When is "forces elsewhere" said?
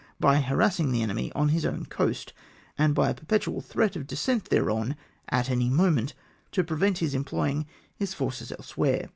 8.15-9.09